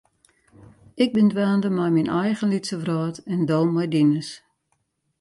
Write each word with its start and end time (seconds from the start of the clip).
Ik 1.03 1.09
bin 1.15 1.27
dwaande 1.31 1.69
mei 1.77 1.91
myn 1.93 2.13
eigen 2.21 2.51
lytse 2.53 2.75
wrâld 2.81 3.15
en 3.31 3.41
do 3.49 3.59
mei 3.75 3.87
dines. 3.93 4.29